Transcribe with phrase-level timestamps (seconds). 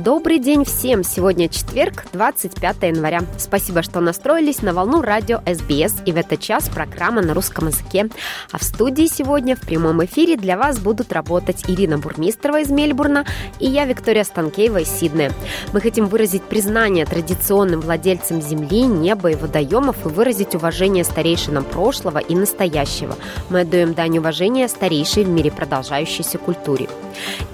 [0.00, 1.04] Добрый день всем!
[1.04, 3.20] Сегодня четверг, 25 января.
[3.36, 8.08] Спасибо, что настроились на волну радио СБС и в этот час программа на русском языке.
[8.50, 13.26] А в студии сегодня в прямом эфире для вас будут работать Ирина Бурмистрова из Мельбурна
[13.58, 15.32] и я, Виктория Станкеева из Сиднея.
[15.74, 22.20] Мы хотим выразить признание традиционным владельцам земли, неба и водоемов и выразить уважение старейшинам прошлого
[22.20, 23.16] и настоящего.
[23.50, 26.88] Мы отдаем дань уважения старейшей в мире продолжающейся культуре.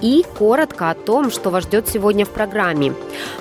[0.01, 2.92] И коротко о том, что вас ждет сегодня в программе.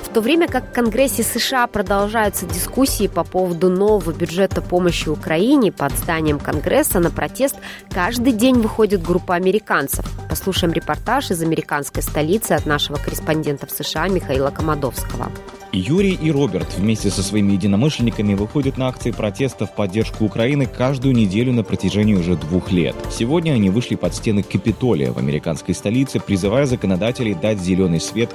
[0.01, 5.73] В то время как в Конгрессе США продолжаются дискуссии по поводу нового бюджета помощи Украине
[5.73, 7.57] под зданием Конгресса на протест
[7.89, 10.05] каждый день выходит группа американцев.
[10.29, 15.29] Послушаем репортаж из американской столицы от нашего корреспондента в США Михаила Комадовского.
[15.75, 21.13] Юрий и Роберт вместе со своими единомышленниками выходят на акции протеста в поддержку Украины каждую
[21.13, 22.95] неделю на протяжении уже двух лет.
[23.11, 28.33] Сегодня они вышли под стены Капитолия в американской столице, призывая законодателей дать зеленый свет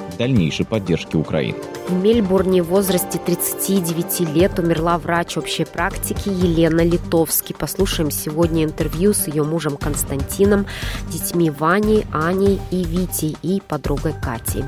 [0.51, 1.59] дальнейшей поддержке Украины.
[1.89, 7.55] В Мельбурне в возрасте 39 лет умерла врач общей практики Елена Литовский.
[7.55, 10.67] Послушаем сегодня интервью с ее мужем Константином,
[11.09, 14.65] детьми Ваней, Аней и Витей и подругой Катей.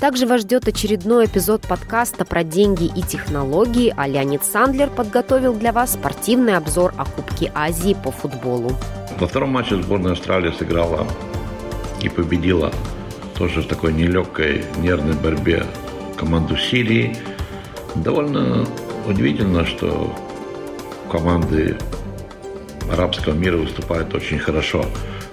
[0.00, 5.72] Также вас ждет очередной эпизод подкаста про деньги и технологии, а Леонид Сандлер подготовил для
[5.72, 8.72] вас спортивный обзор о Кубке Азии по футболу.
[9.18, 11.06] Во втором матче сборная Австралии сыграла
[12.02, 12.70] и победила
[13.36, 15.64] тоже в такой нелегкой нервной борьбе
[16.16, 17.16] команду Сирии.
[17.94, 18.66] Довольно
[19.06, 20.14] удивительно, что
[21.10, 21.76] команды
[22.90, 24.86] арабского мира выступают очень хорошо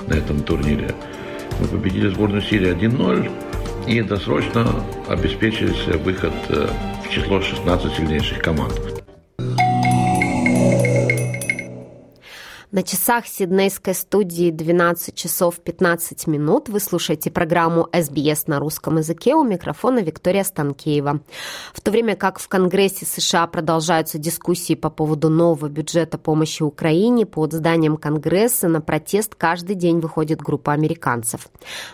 [0.08, 0.94] на этом турнире.
[1.59, 3.31] Мы победили сборную Сирии 1-0
[3.88, 4.68] и досрочно
[5.08, 6.68] обеспечили себе выход э,
[7.06, 8.93] в число 16 сильнейших команд.
[12.73, 16.69] На часах Сиднейской студии 12 часов 15 минут.
[16.69, 19.35] Вы слушаете программу «СБС» на русском языке.
[19.35, 21.19] У микрофона Виктория Станкеева.
[21.72, 27.28] В то время как в Конгрессе США продолжаются дискуссии по поводу нового бюджета помощи Украине,
[27.28, 31.50] под зданием Конгресса на протест каждый день выходит группа американцев.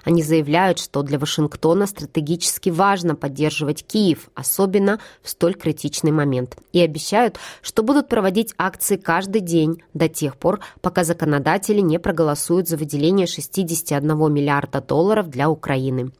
[0.06, 6.56] Они заявляют, что для Вашингтона стратегически важно поддерживать Киев, особенно в столь критичный момент.
[6.72, 12.68] И обещают, что будут проводить акции каждый день до тех пор, пока законодатели не проголосуют
[12.68, 16.12] за выделение 61 миллиарда долларов для Украины.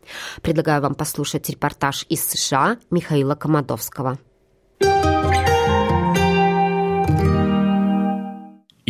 [0.42, 4.18] Предлагаю вам послушать репортаж из США Михаила Комадовского.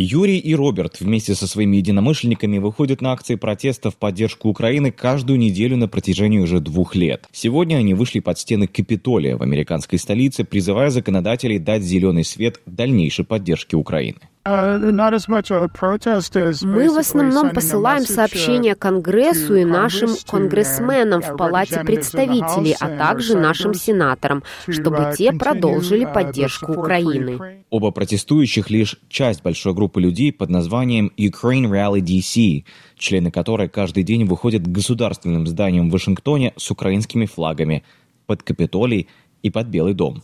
[0.02, 5.38] Юрий и Роберт вместе со своими единомышленниками выходят на акции протеста в поддержку Украины каждую
[5.38, 7.28] неделю на протяжении уже двух лет.
[7.34, 13.26] Сегодня они вышли под стены Капитолия в американской столице, призывая законодателей дать зеленый свет дальнейшей
[13.26, 14.20] поддержке Украины.
[14.46, 14.92] Мы
[16.90, 24.44] в основном посылаем сообщения Конгрессу и нашим конгрессменам в Палате представителей, а также нашим сенаторам,
[24.68, 27.66] чтобы те продолжили поддержку Украины.
[27.70, 32.64] Оба протестующих лишь часть большой группы людей под названием Ukraine Rally DC,
[32.98, 37.84] члены которой каждый день выходят к государственным зданиям в Вашингтоне с украинскими флагами
[38.26, 39.10] под Капитолий
[39.44, 40.24] и под Белый дом.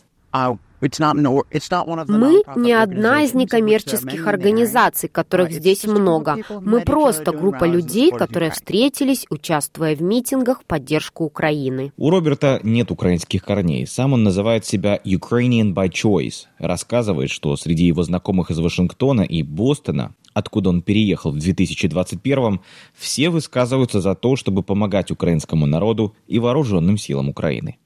[0.80, 6.38] Мы не одна из некоммерческих организаций, которых здесь много.
[6.60, 11.92] Мы просто группа людей, которые встретились, участвуя в митингах в поддержку Украины.
[11.96, 13.86] У Роберта нет украинских корней.
[13.86, 16.46] Сам он называет себя Ukrainian by choice.
[16.58, 22.60] Рассказывает, что среди его знакомых из Вашингтона и Бостона откуда он переехал в 2021
[22.92, 27.78] все высказываются за то, чтобы помогать украинскому народу и вооруженным силам Украины.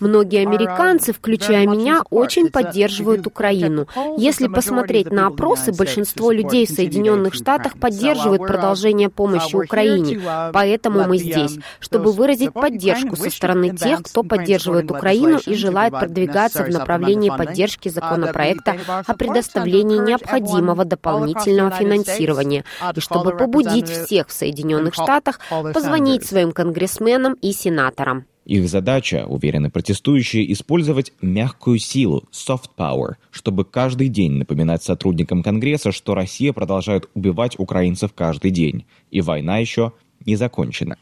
[0.00, 3.86] Многие американцы, включая меня, очень поддерживают Украину.
[4.18, 10.20] Если посмотреть на опросы, большинство людей в Соединенных Штатах поддерживают продолжение помощи Украине.
[10.52, 16.64] Поэтому мы здесь, чтобы выразить поддержку со стороны тех, кто поддерживает Украину и желает продвигаться
[16.64, 22.64] в направлении поддержки законопроекта о предоставлении необходимого дополнительного финансирования,
[22.96, 25.38] и чтобы побудить всех в Соединенных Штатах
[25.72, 28.26] позвонить своим конгрессменам и сенаторам губернатором.
[28.44, 35.92] Их задача, уверены протестующие, использовать мягкую силу, soft power, чтобы каждый день напоминать сотрудникам Конгресса,
[35.92, 39.92] что Россия продолжает убивать украинцев каждый день, и война еще
[40.26, 40.96] не закончена.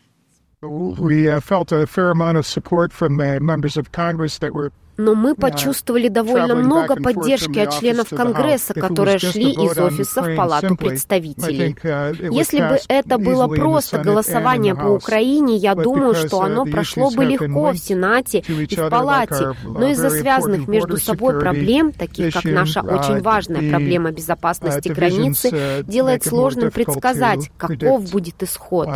[0.62, 5.34] We felt a fair amount of support from members of Congress that were Но мы
[5.34, 11.74] почувствовали довольно много поддержки от членов Конгресса, которые шли из офиса в Палату представителей.
[11.82, 17.24] Uh, Если бы это было просто голосование по Украине, я думаю, что оно прошло бы
[17.24, 19.54] легко в Сенате и в Палате.
[19.64, 26.24] Но из-за связанных между собой проблем, таких как наша очень важная проблема безопасности границы, делает
[26.24, 28.88] сложным предсказать, каков будет исход.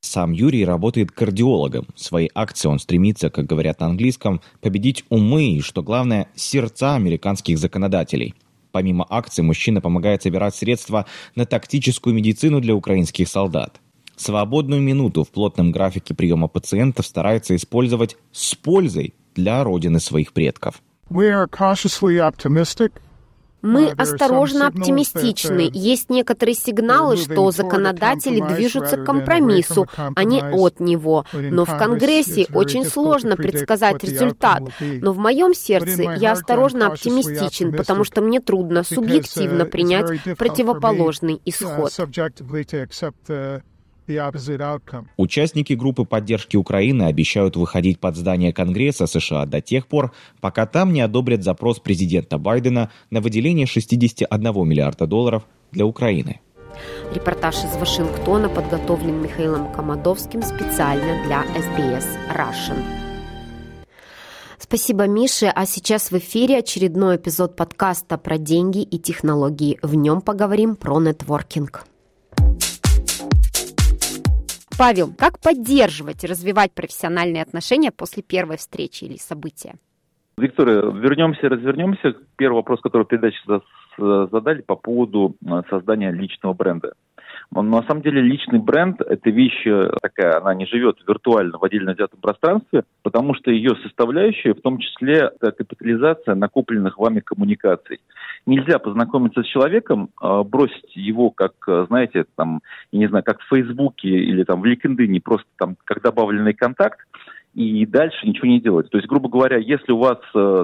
[0.00, 1.86] Сам Юрий работает кардиологом.
[1.96, 7.58] Своей акции он стремится, как говорят на английском, победить умы и, что главное, сердца американских
[7.58, 8.34] законодателей.
[8.72, 13.80] Помимо акций, мужчина помогает собирать средства на тактическую медицину для украинских солдат.
[14.16, 20.82] Свободную минуту в плотном графике приема пациентов старается использовать с пользой для родины своих предков.
[21.08, 22.92] We are cautiously optimistic
[23.62, 25.70] мы осторожно оптимистичны.
[25.72, 31.24] Есть некоторые сигналы, что законодатели движутся к компромиссу, а не от него.
[31.32, 34.62] Но в Конгрессе очень сложно предсказать результат.
[34.80, 41.92] Но в моем сердце я осторожно оптимистичен, потому что мне трудно субъективно принять противоположный исход.
[45.16, 50.92] Участники группы поддержки Украины обещают выходить под здание Конгресса США до тех пор, пока там
[50.92, 56.40] не одобрят запрос президента Байдена на выделение 61 миллиарда долларов для Украины.
[57.14, 62.82] Репортаж из Вашингтона подготовлен Михаилом Комадовским специально для SBS Russian.
[64.58, 65.46] Спасибо, Мише.
[65.46, 69.78] А сейчас в эфире очередной эпизод подкаста про деньги и технологии.
[69.82, 71.86] В нем поговорим про нетворкинг.
[74.78, 79.74] Павел, как поддерживать и развивать профессиональные отношения после первой встречи или события?
[80.36, 82.14] Виктория, вернемся, развернемся.
[82.36, 83.38] Первый вопрос, который передачи
[83.98, 86.92] задали по поводу э, создания личного бренда.
[87.50, 91.94] На самом деле личный бренд– это вещь э, такая, она не живет виртуально в отдельно
[91.94, 98.00] взятом пространстве, потому что ее составляющая, в том числе капитализация накопленных вами коммуникаций.
[98.44, 101.52] Нельзя познакомиться с человеком, э, бросить его, как,
[101.88, 102.60] знаете, там,
[102.92, 107.00] я не знаю, как в Фейсбуке или там в LinkedIn, просто там как добавленный контакт,
[107.54, 108.90] и дальше ничего не делать.
[108.90, 110.18] То есть, грубо говоря, если у вас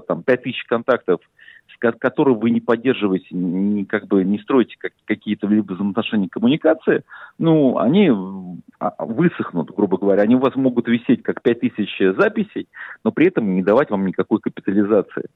[0.06, 1.20] там 5000 контактов–
[1.78, 7.04] которые вы не поддерживаете, не, как бы не строите как, какие-то либо взаимоотношения коммуникации,
[7.38, 8.10] ну, они
[8.78, 10.22] а, высохнут, грубо говоря.
[10.22, 12.68] Они у вас могут висеть как 5000 записей,
[13.04, 15.26] но при этом не давать вам никакой капитализации.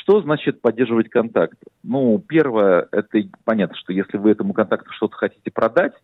[0.00, 1.58] Что значит поддерживать контакт?
[1.82, 5.94] Ну, первое, это понятно, что если вы этому контакту что-то хотите продать,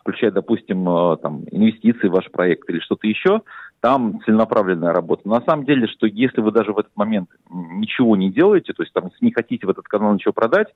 [0.00, 3.42] включая, допустим, э, там, инвестиции в ваш проект или что-то еще,
[3.80, 5.28] там целенаправленная работа.
[5.28, 8.92] На самом деле, что если вы даже в этот момент ничего не делаете, то есть
[8.92, 10.68] там не хотите в этот канал ничего продать,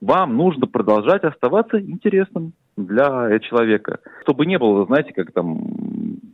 [0.00, 4.00] вам нужно продолжать оставаться интересным для человека.
[4.22, 5.60] Чтобы не было, знаете, как там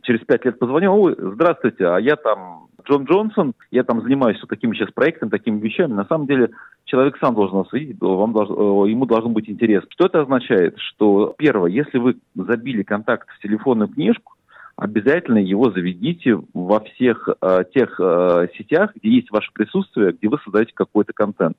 [0.03, 4.49] через пять лет позвонил, ой, здравствуйте, а я там Джон Джонсон, я там занимаюсь вот
[4.49, 5.93] такими сейчас проектами, такими вещами.
[5.93, 6.49] На самом деле
[6.85, 9.87] человек сам должен вас видеть, вам должно, ему должно быть интересно.
[9.91, 10.77] Что это означает?
[10.77, 14.33] Что, первое, если вы забили контакт в телефонную книжку,
[14.81, 20.39] обязательно его заведите во всех э, тех э, сетях, где есть ваше присутствие, где вы
[20.43, 21.55] создаете какой-то контент.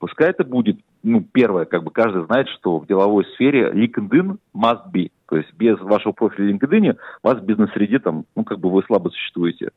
[0.00, 4.90] Пускай это будет, ну, первое, как бы каждый знает, что в деловой сфере LinkedIn must
[4.92, 5.12] be.
[5.28, 9.10] То есть без вашего профиля LinkedIn вас в бизнес-среде там, ну, как бы вы слабо
[9.10, 9.70] существуете.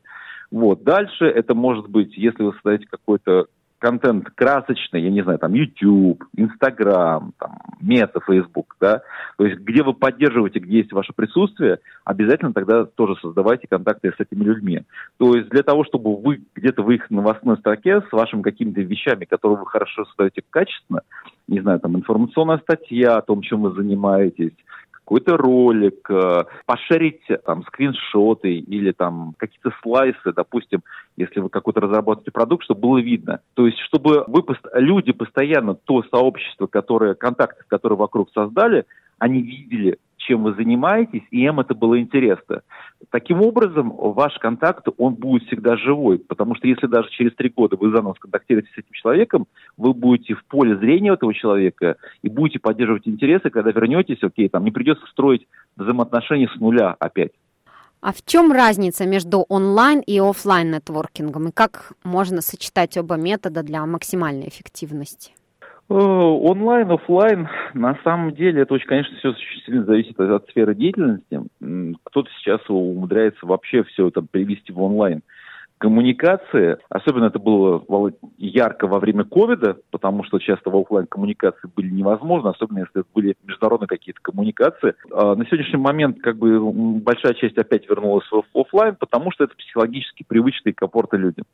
[0.50, 0.82] Вот.
[0.82, 3.46] Дальше это может быть, если вы создаете какой-то
[3.80, 9.02] контент красочный, я не знаю, там YouTube, Instagram, там, Мета, Facebook, да,
[9.36, 14.20] то есть где вы поддерживаете, где есть ваше присутствие, обязательно тогда тоже создавайте контакты с
[14.20, 14.82] этими людьми.
[15.18, 19.24] То есть для того, чтобы вы где-то в их новостной строке с вашими какими-то вещами,
[19.24, 21.00] которые вы хорошо создаете качественно,
[21.48, 24.52] не знаю, там информационная статья о том, чем вы занимаетесь,
[25.04, 30.82] какой-то ролик, э, пошерить там скриншоты или там какие-то слайсы, допустим,
[31.16, 33.40] если вы какой-то разработаете продукт, чтобы было видно.
[33.54, 38.84] То есть, чтобы вы, люди постоянно, то сообщество, которое, контакты, которые вокруг создали,
[39.18, 42.62] они видели, чем вы занимаетесь, и им это было интересно.
[43.10, 47.76] Таким образом, ваш контакт, он будет всегда живой, потому что если даже через три года
[47.76, 49.46] вы заново сконтактируетесь с этим человеком,
[49.76, 54.64] вы будете в поле зрения этого человека и будете поддерживать интересы, когда вернетесь, окей, там
[54.64, 55.46] не придется строить
[55.76, 57.32] взаимоотношения с нуля опять.
[58.00, 63.62] А в чем разница между онлайн и офлайн нетворкингом, и как можно сочетать оба метода
[63.62, 65.32] для максимальной эффективности?
[65.90, 70.48] Э, онлайн, офлайн, на самом деле, это очень, конечно, все очень сильно зависит от, от
[70.48, 71.40] сферы деятельности.
[72.04, 75.22] Кто-то сейчас умудряется вообще все это привести в онлайн
[75.80, 81.88] коммуникации, особенно это было ярко во время ковида, потому что часто в офлайн коммуникации были
[81.88, 84.94] невозможны, особенно если это были международные какие-то коммуникации.
[85.10, 86.60] А на сегодняшний момент как бы
[87.00, 91.46] большая часть опять вернулась в офлайн, потому что это психологически привычно и комфортно людям.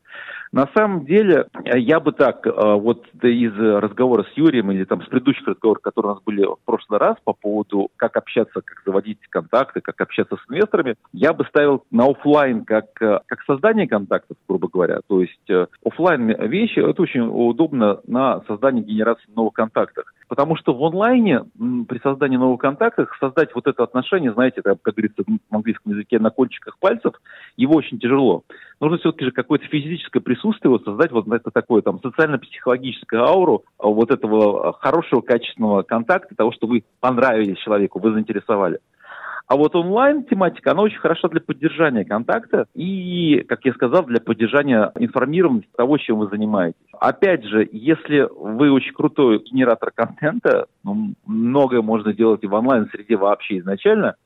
[0.50, 5.46] На самом деле, я бы так, вот из разговора с Юрием или там с предыдущих
[5.46, 9.80] разговоров, которые у нас были в прошлый раз по поводу, как общаться, как заводить контакты,
[9.80, 14.15] как общаться с инвесторами, я бы ставил на офлайн как, как создание контактов,
[14.48, 15.00] грубо говоря.
[15.06, 20.04] То есть офлайн вещи, это очень удобно на создание генерации новых контактов.
[20.28, 21.44] Потому что в онлайне
[21.88, 26.18] при создании новых контактов создать вот это отношение, знаете, это, как говорится в английском языке,
[26.18, 27.14] на кончиках пальцев,
[27.56, 28.42] его очень тяжело.
[28.80, 33.88] Нужно все-таки же какое-то физическое присутствие вот создать вот это такое там социально-психологическое ауру а,
[33.88, 38.80] вот этого хорошего, качественного контакта, того, что вы понравились человеку, вы заинтересовали.
[39.48, 44.90] А вот онлайн-тематика, она очень хороша для поддержания контакта и, как я сказал, для поддержания
[44.98, 46.80] информированности того, чем вы занимаетесь.
[46.98, 53.16] Опять же, если вы очень крутой генератор контента, ну, многое можно делать и в онлайн-среде
[53.16, 54.16] вообще изначально,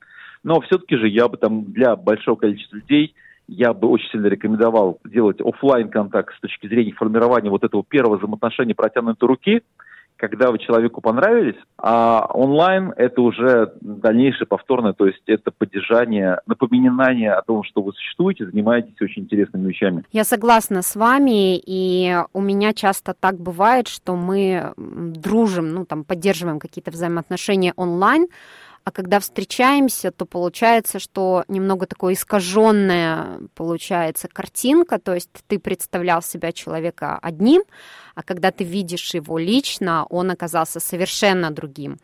[0.43, 3.13] но все-таки же я бы там для большого количества людей
[3.47, 8.17] я бы очень сильно рекомендовал делать офлайн контакт с точки зрения формирования вот этого первого
[8.17, 9.61] взаимоотношения протянутой руки–
[10.21, 17.33] когда вы человеку понравились, а онлайн это уже дальнейшее повторное, то есть это поддержание, напоминание
[17.33, 20.03] о том, что вы существуете, занимаетесь очень интересными вещами.
[20.11, 26.03] Я согласна с вами, и у меня часто так бывает, что мы дружим, ну там
[26.03, 28.27] поддерживаем какие-то взаимоотношения онлайн,
[28.83, 36.21] а когда встречаемся, то получается, что немного такое искаженная получается картинка, то есть ты представлял
[36.21, 37.63] себя человека одним,
[38.15, 41.99] а когда ты видишь его лично, он оказался совершенно другим.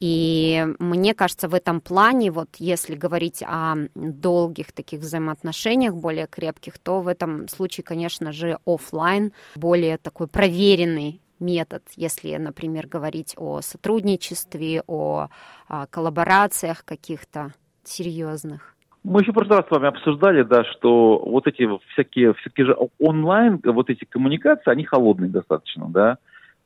[0.00, 6.78] И мне кажется, в этом плане, вот если говорить о долгих таких взаимоотношениях, более крепких,
[6.80, 13.60] то в этом случае, конечно же, офлайн более такой проверенный метод, если, например, говорить о
[13.60, 15.28] сотрудничестве, о,
[15.68, 17.52] о коллаборациях каких-то
[17.84, 18.74] серьезных?
[19.04, 22.76] Мы еще в прошлый раз с вами обсуждали, да, что вот эти всякие, всякие же
[23.00, 26.18] онлайн, вот эти коммуникации, они холодные достаточно, да.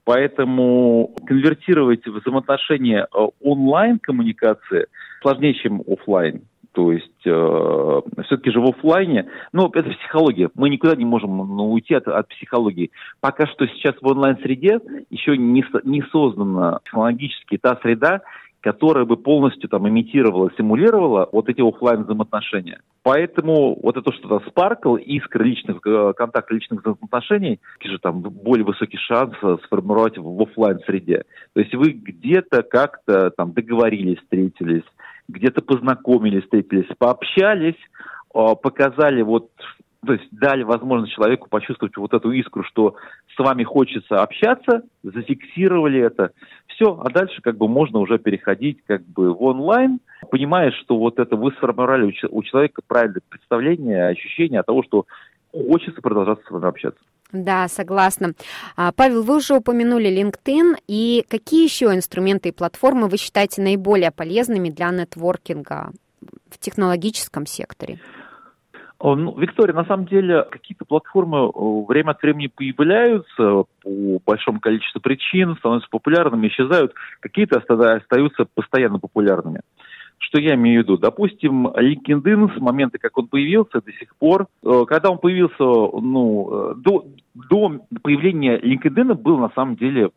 [0.05, 4.87] Поэтому конвертировать взаимоотношения э, онлайн-коммуникации
[5.21, 6.43] сложнее, чем офлайн.
[6.77, 10.51] То есть э, все-таки же в офлайне, ну, это психология.
[10.55, 12.91] Мы никуда не можем ну, уйти от, от психологии.
[13.23, 18.21] Пока что сейчас в онлайн-среде еще не, не создана технологически та среда,
[18.61, 22.81] которая бы полностью там имитировала, симулировала вот эти офлайн взаимоотношения.
[23.03, 28.99] Поэтому вот это что-то спаркл, искры личных э, контактов, личных взаимоотношений, же там более высокий
[28.99, 31.23] шанс сформировать в офлайн среде.
[31.55, 34.83] То есть вы где-то как-то там договорились, встретились,
[35.29, 37.77] где-то познакомились, встретились, пообщались,
[38.35, 39.51] а, показали вот
[40.05, 42.95] то есть дали возможность человеку почувствовать вот эту искру, что
[43.35, 46.31] с вами хочется общаться, зафиксировали это,
[46.69, 49.99] все, а дальше как бы можно уже переходить как бы в онлайн,
[50.31, 55.07] понимая, что вот это вы сформировали у человека правильное представление, ощущение от того, что
[55.53, 57.01] хочется продолжать с вами общаться.
[57.33, 58.33] Да, согласна.
[58.77, 64.11] А, Павел, вы уже упомянули LinkedIn, и какие еще инструменты и платформы вы считаете наиболее
[64.13, 65.93] полезными для нетворкинга
[66.51, 68.01] в технологическом секторе?
[69.03, 71.51] Ну, Виктория, на самом деле какие-то платформы
[71.87, 76.95] время от времени появляются по большому количеству причин, становятся популярными, исчезают.
[77.21, 79.61] Какие-то остаются постоянно популярными.
[80.27, 80.99] Что я имею в виду?
[80.99, 86.73] Допустим, LinkedIn с момента, как он появился, до сих пор, э, когда он появился, ну,
[86.73, 90.11] э, до, до появления LinkedIn было на самом деле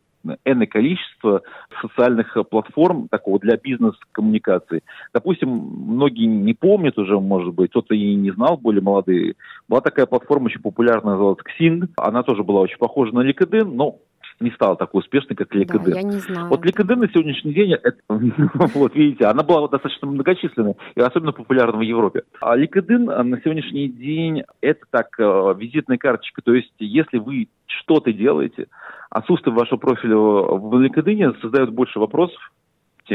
[0.44, 1.42] энное количество
[1.80, 4.82] социальных платформ такого для бизнес-коммуникации.
[5.14, 9.34] Допустим, многие не помнят уже, может быть, кто-то и не знал, более молодые.
[9.68, 11.88] Была такая платформа очень популярная, называлась Xing.
[11.96, 13.96] Она тоже была очень похожа на LinkedIn, но
[14.40, 15.84] не стала такой успешной, как LinkedIn.
[15.84, 16.48] Да, я не знаю.
[16.48, 21.78] Вот LinkedIn на сегодняшний день, это, вот видите, она была достаточно многочисленной и особенно популярна
[21.78, 22.22] в Европе.
[22.40, 26.42] А LinkedIn на сегодняшний день это так э, визитная карточка.
[26.42, 28.66] То есть, если вы что-то делаете,
[29.10, 32.40] отсутствие вашего профиля в LinkedIn создает больше вопросов,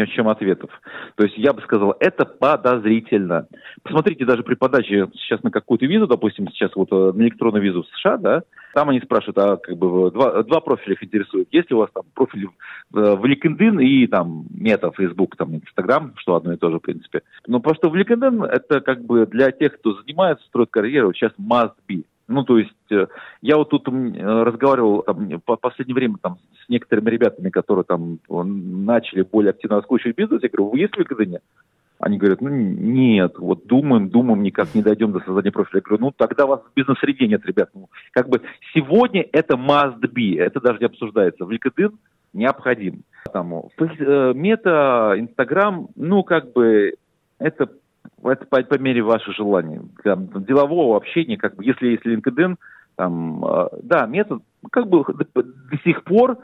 [0.07, 0.69] чем ответов.
[1.15, 3.47] То есть я бы сказал, это подозрительно.
[3.83, 7.83] Посмотрите даже при подаче сейчас на какую-то визу, допустим, сейчас вот э, на электронную визу
[7.83, 11.47] в США, да, там они спрашивают, а как бы два, два профиля их интересуют.
[11.51, 12.47] Есть ли у вас там профиль
[12.91, 16.81] в, в LinkedIn и там Мета, Facebook, там Instagram, что одно и то же, в
[16.81, 17.21] принципе.
[17.47, 21.75] Но просто в LinkedIn это как бы для тех, кто занимается, строит карьеру, сейчас must
[21.89, 22.03] be.
[22.27, 23.07] Ну, то есть, э,
[23.41, 29.21] я вот тут разговаривал там, по последнее время там, с некоторыми ребятами, которые там начали
[29.21, 30.43] более активно раскручивать бизнес.
[30.43, 31.39] Я говорю, вы есть в LinkedIn?
[31.99, 35.77] Они говорят, ну нет, вот думаем, думаем, никак не дойдем до создания профиля.
[35.77, 37.69] Я говорю, ну тогда вас в бизнес-среде нет, ребят.
[37.73, 38.41] Ну, как бы
[38.73, 41.45] сегодня это must be, это даже не обсуждается.
[41.45, 41.93] В LinkedIn
[42.33, 43.03] необходим.
[43.31, 46.95] Там, э, мета, Инстаграм, ну как бы
[47.39, 47.69] это
[48.23, 49.79] это по, по мере ваших желаний.
[50.03, 52.55] Для делового общения, как бы, если есть LinkedIn,
[52.95, 54.41] Там, э, да, метод,
[54.71, 56.37] как бы до сих пор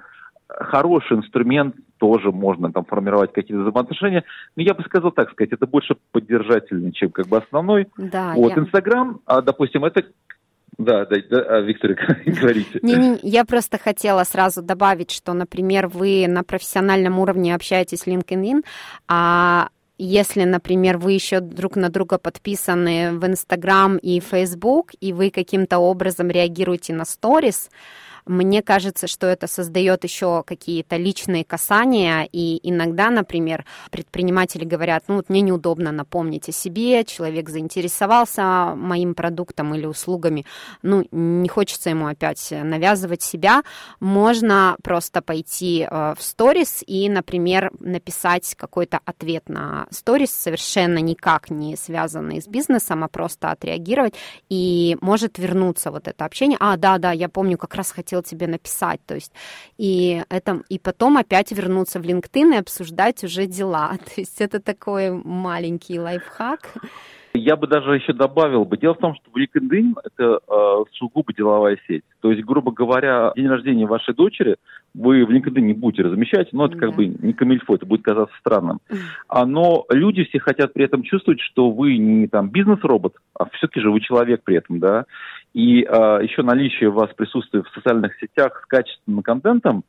[0.60, 4.24] хороший инструмент тоже можно там формировать какие-то взаимоотношения.
[4.56, 7.88] Но я бы сказал так сказать, это больше поддержательный, чем как бы основной.
[7.98, 8.64] Да, вот я...
[8.64, 10.04] Инстаграм, а, допустим, это
[10.78, 12.80] да, да, да, а, Виктория, говорите.
[12.82, 18.08] Не, не, я просто хотела сразу добавить, что, например, вы на профессиональном уровне общаетесь в
[18.08, 18.64] LinkedIn,
[19.08, 19.68] а
[19.98, 25.78] если, например, вы еще друг на друга подписаны в Инстаграм и Фейсбук, и вы каким-то
[25.78, 27.70] образом реагируете на сторис,
[28.26, 35.16] мне кажется, что это создает еще какие-то личные касания, и иногда, например, предприниматели говорят, ну
[35.16, 40.46] вот мне неудобно напомнить о себе, человек заинтересовался моим продуктом или услугами,
[40.82, 43.64] ну не хочется ему опять навязывать себя,
[44.00, 51.50] можно просто пойти э, в сторис и, например, написать какой-то ответ на сторис, совершенно никак
[51.50, 54.14] не связанный с бизнесом, а просто отреагировать,
[54.50, 56.58] и может вернуться вот это общение.
[56.60, 59.34] А, да, да, я помню, как раз хотел хотел тебе написать, то есть
[59.80, 64.60] и это и потом опять вернуться в LinkedIn и обсуждать уже дела, то есть это
[64.60, 66.74] такой маленький лайфхак.
[67.34, 68.78] Я бы даже еще добавил бы.
[68.78, 72.04] Дело в том, что LinkedIn– это э, сугубо деловая сеть.
[72.20, 74.58] То есть, грубо говоря, день рождения вашей дочери
[74.94, 76.88] вы в LinkedIn не будете размещать, но это да.
[76.88, 78.80] как бы не камильфо, это будет казаться странным.
[79.28, 83.80] А, но люди все хотят при этом чувствовать, что вы не там бизнес-робот, а все-таки
[83.80, 85.06] же вы человек при этом, да.
[85.54, 89.84] И а, еще наличие у вас присутствия в социальных сетях с качественным контентом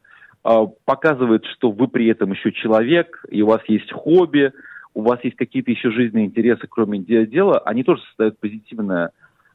[0.45, 4.53] а, показывает, что вы при этом еще человек, и у вас есть хобби,
[4.95, 9.11] у вас есть какие-то еще жизненные интересы, кроме дела, они тоже создают позитивное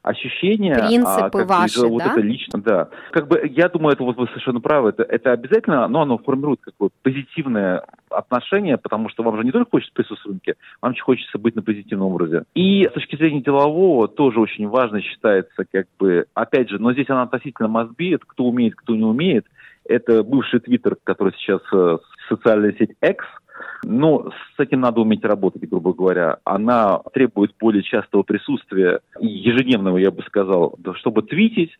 [0.08, 0.74] ощущения.
[0.74, 2.12] Принципы а, ваши, бы, вот да?
[2.12, 2.88] это лично, да.
[3.10, 6.60] Как бы я думаю, это вот вы совершенно правы, это, это обязательно, но оно формирует
[6.62, 11.02] какое позитивное отношение, потому что вам же не только хочется присутствовать в рынке, вам же
[11.02, 12.44] хочется быть на позитивном образе.
[12.54, 17.10] И с точки зрения делового тоже очень важно считается, как бы, опять же, но здесь
[17.10, 19.46] она относительно must это кто умеет, кто не умеет.
[19.84, 23.24] Это бывший твиттер, который сейчас э, социальная сеть X–
[23.84, 26.38] но с этим надо уметь работать, грубо говоря.
[26.44, 31.72] Она требует более частого присутствия, ежедневного, я бы сказал, чтобы твитить.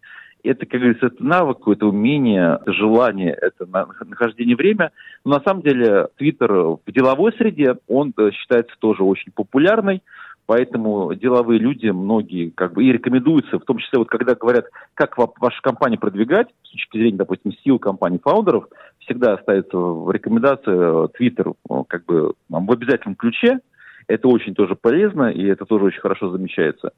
[0.44, 4.92] Это, как говорится, это навык, это умение, это желание, это нахождение время.
[5.24, 10.02] Но на самом деле Твиттер в деловой среде, он э, считается тоже очень популярный.
[10.48, 15.18] Поэтому деловые люди, многие, как бы и рекомендуются, в том числе, вот когда говорят, как
[15.18, 18.64] ваша компания продвигать, с точки зрения, допустим, сил компании фаундеров,
[19.00, 23.58] всегда ставится в рекомендации э, Twitter э, как бы в обязательном ключе.
[24.06, 26.92] Это очень тоже полезно, и это тоже очень хорошо замечается.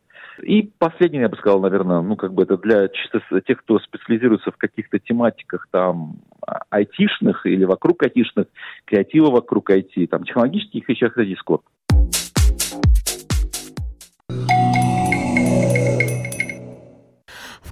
[0.45, 4.53] И последнее, я бы сказал, наверное, ну, как бы это для чисто тех, кто специализируется
[4.53, 8.47] в каких-то тематиках там а, айтишных или вокруг айтишных,
[8.85, 11.63] креатива вокруг IT, там, технологических вещах, это Discord.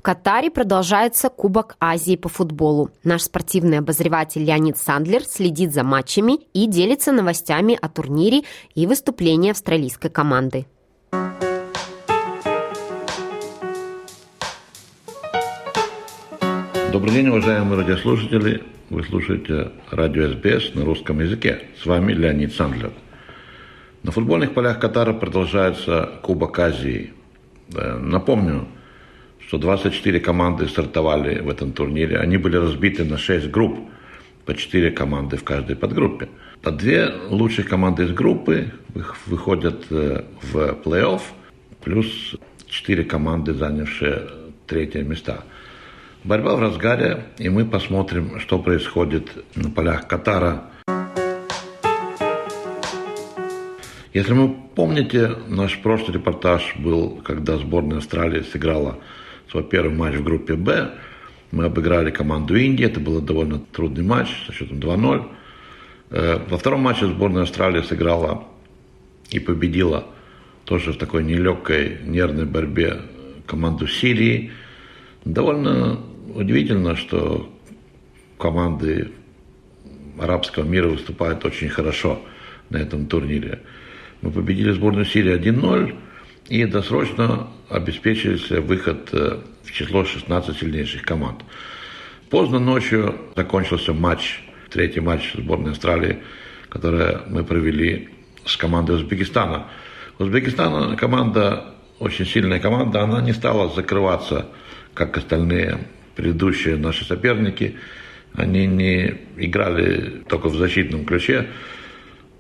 [0.08, 2.88] Катаре продолжается Кубок Азии по футболу.
[3.04, 8.44] Наш спортивный обозреватель Леонид Сандлер следит за матчами и делится новостями о турнире
[8.74, 10.64] и выступлении австралийской команды.
[16.90, 18.62] Добрый день, уважаемые радиослушатели.
[18.88, 21.64] Вы слушаете радио СБС на русском языке.
[21.82, 22.92] С вами Леонид Сандлер.
[24.02, 27.12] На футбольных полях Катара продолжается Кубок Азии.
[27.68, 28.68] Напомню,
[29.48, 32.18] что 24 команды стартовали в этом турнире.
[32.18, 33.78] Они были разбиты на 6 групп,
[34.44, 36.28] по 4 команды в каждой подгруппе.
[36.62, 38.72] А две лучших команды из группы
[39.26, 41.22] выходят э, в плей-офф,
[41.82, 44.28] плюс 4 команды, занявшие
[44.66, 45.44] третье места.
[46.24, 50.64] Борьба в разгаре, и мы посмотрим, что происходит на полях Катара.
[54.12, 58.98] Если вы помните, наш прошлый репортаж был, когда сборная Австралии сыграла
[59.50, 60.90] свой первый матч в группе «Б».
[61.50, 65.26] Мы обыграли команду Индии, это был довольно трудный матч со счетом 2-0.
[66.10, 68.44] Э, во втором матче сборная Австралии сыграла
[69.30, 70.06] и победила
[70.64, 73.00] тоже в такой нелегкой нервной борьбе
[73.46, 74.52] команду Сирии.
[75.24, 76.00] Довольно
[76.34, 77.50] удивительно, что
[78.38, 79.10] команды
[80.18, 82.20] арабского мира выступают очень хорошо
[82.68, 83.60] на этом турнире.
[84.20, 85.94] Мы победили сборную Сирии 1-0
[86.48, 91.42] и досрочно обеспечили себе выход э, в число 16 сильнейших команд.
[92.30, 96.18] Поздно ночью закончился матч, третий матч сборной Австралии,
[96.68, 98.08] который мы провели
[98.44, 99.66] с командой Узбекистана.
[100.18, 104.46] Узбекистан команда, очень сильная команда, она не стала закрываться,
[104.94, 105.78] как остальные
[106.16, 107.76] предыдущие наши соперники.
[108.34, 111.48] Они не играли только в защитном ключе,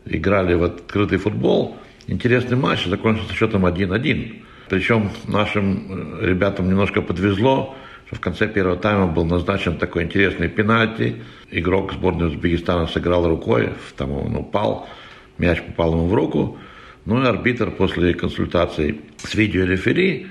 [0.04, 1.78] играли в открытый футбол.
[2.08, 4.40] Интересный матч закончился счетом 1-1.
[4.70, 10.48] Причем нашим э, ребятам немножко подвезло, что в конце первого тайма был назначен такой интересный
[10.48, 11.16] пенальти.
[11.50, 14.88] Игрок сборной Узбекистана сыграл рукой, там он упал,
[15.36, 16.58] мяч попал ему в руку.
[17.04, 20.28] Ну и арбитр после консультаций с видеорефери,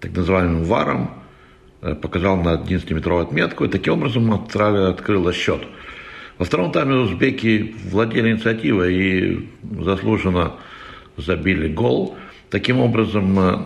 [0.00, 1.10] так называемым ВАРом,
[1.82, 5.62] э, показал на 11-метровую отметку, и таким образом Австралия открыла счет.
[6.38, 10.54] Во втором тайме узбеки владели инициативой и заслуженно
[11.24, 12.16] забили гол.
[12.50, 13.58] Таким образом, э,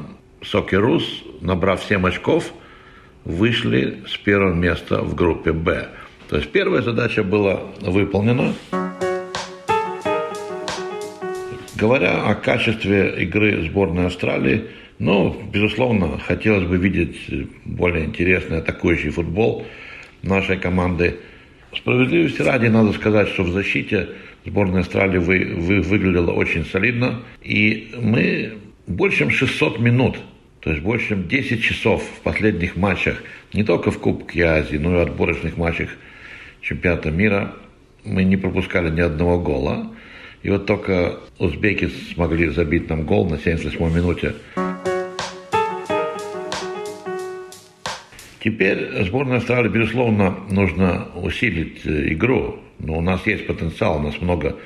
[0.42, 2.52] Сокерус, набрав 7 очков,
[3.24, 5.88] вышли с первого места в группе «Б».
[6.28, 8.52] То есть первая задача была выполнена.
[11.76, 14.64] Говоря о качестве игры сборной Австралии,
[14.98, 17.18] ну, безусловно, хотелось бы видеть
[17.64, 19.66] более интересный атакующий футбол
[20.22, 21.18] нашей команды.
[21.76, 24.08] Справедливости ради надо сказать, что в защите
[24.44, 27.22] сборная Австралии вы, вы, выглядела очень солидно.
[27.42, 28.54] И мы
[28.86, 30.16] больше чем 600 минут
[30.66, 34.94] то есть больше чем 10 часов в последних матчах, не только в Кубке Азии, но
[34.94, 35.90] и в отборочных матчах
[36.60, 37.54] чемпионата мира,
[38.02, 39.92] мы не пропускали ни одного гола.
[40.42, 44.34] И вот только узбеки смогли забить нам гол на 78 минуте.
[48.46, 52.60] Теперь сборная Австралии, безусловно, нужно усилить э, игру.
[52.78, 54.56] Но у нас есть потенциал, у нас много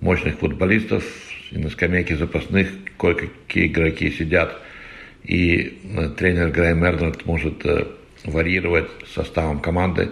[0.00, 1.04] мощных футболистов,
[1.50, 4.56] и на скамейке запасных кое-какие игроки сидят–
[5.28, 7.86] и э, тренер Грэм Эрнард может э,
[8.24, 10.10] варьировать составом команды.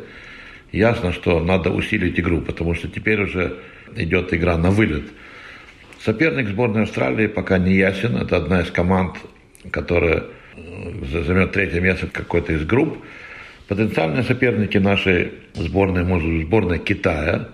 [0.73, 3.57] Ясно, что надо усилить игру, потому что теперь уже
[3.97, 5.05] идет игра на вылет.
[6.01, 8.17] Соперник сборной Австралии пока не ясен.
[8.17, 9.17] Это одна из команд,
[9.71, 10.25] которая
[10.57, 12.99] займет третье место какой-то из групп.
[13.69, 17.49] Потенциальные соперники нашей сборной, может, сборная Китая,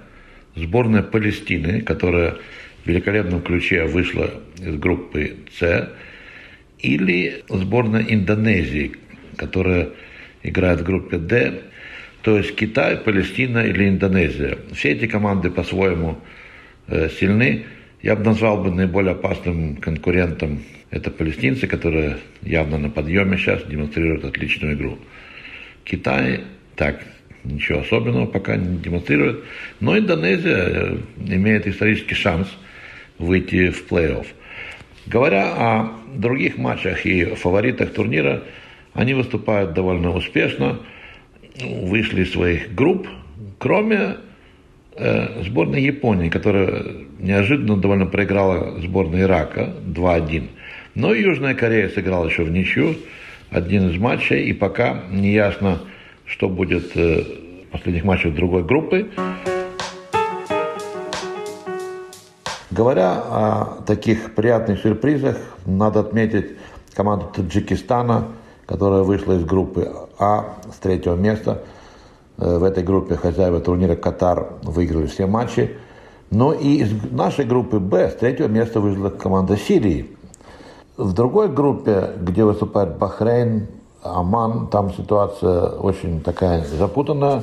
[0.55, 2.37] сборная Палестины, которая
[2.85, 5.91] в великолепном ключе вышла из группы С,
[6.79, 8.93] или сборная Индонезии,
[9.37, 9.91] которая
[10.43, 11.63] играет в группе D,
[12.23, 14.59] то есть Китай, Палестина или Индонезия.
[14.75, 16.19] Все эти команды по-своему
[16.89, 17.65] сильны.
[18.03, 20.63] Я бы назвал бы наиболее опасным конкурентом
[20.93, 24.99] это палестинцы, которые явно на подъеме сейчас демонстрируют отличную игру.
[25.85, 26.43] Китай
[26.77, 27.03] так,
[27.45, 29.43] ничего особенного пока не демонстрирует,
[29.81, 32.47] но Индонезия э, имеет исторический шанс
[33.19, 34.27] выйти в плей-офф.
[35.07, 38.43] Говоря о других матчах и фаворитах турнира,
[38.93, 40.79] они выступают довольно успешно,
[41.59, 43.09] вышли из своих групп,
[43.59, 44.17] кроме
[44.95, 46.85] э, сборной Японии, которая
[47.19, 50.49] неожиданно довольно проиграла сборной Ирака 2-1.
[50.95, 52.97] Но Южная Корея сыграла еще в ничью,
[53.51, 55.81] один из матчей, и пока не ясно,
[56.27, 57.23] что будет э,
[57.69, 59.09] в последних матчах другой группы.
[62.71, 66.47] Говоря о таких приятных сюрпризах, надо отметить
[66.95, 68.29] команду Таджикистана,
[68.67, 71.63] которая вышла из группы А с третьего места.
[72.37, 75.71] Э, в этой группе хозяева турнира Катар выиграли все матчи.
[76.31, 80.17] Но и из нашей группы Б с третьего места вышла команда Сирии.
[81.03, 83.67] В другой группе, где выступает Бахрейн,
[84.05, 87.43] Оман, там ситуация очень такая запутанная,